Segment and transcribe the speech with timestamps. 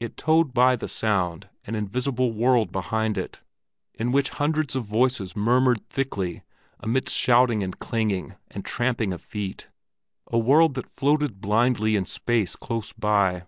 [0.00, 3.40] It towed by the sound an invisible world behind it,
[3.94, 6.42] in which hundreds of voices murmured thickly
[6.80, 12.92] amidst shouting and clanging, and tramping of feet—a world that floated blindly in space close
[12.92, 13.44] by.